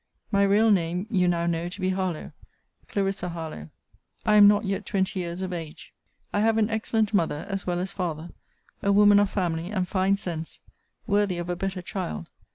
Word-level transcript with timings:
'My 0.31 0.41
real 0.41 0.71
name 0.71 1.05
you 1.11 1.27
now 1.27 1.45
know 1.45 1.69
to 1.69 1.79
be 1.79 1.89
Harlowe: 1.91 2.31
Clarissa 2.87 3.29
Harlowe. 3.29 3.69
I 4.25 4.33
am 4.33 4.47
not 4.47 4.65
yet 4.65 4.83
twenty 4.83 5.19
years 5.19 5.43
of 5.43 5.53
age. 5.53 5.93
'I 6.33 6.39
have 6.39 6.57
an 6.57 6.71
excellent 6.71 7.13
mother, 7.13 7.45
as 7.47 7.67
well 7.67 7.77
as 7.77 7.91
father; 7.91 8.31
a 8.81 8.91
woman 8.91 9.19
of 9.19 9.29
family, 9.29 9.69
and 9.69 9.87
fine 9.87 10.17
sense 10.17 10.59
worthy 11.05 11.37
of 11.37 11.51
a 11.51 11.55
better 11.55 11.83
child! 11.83 12.31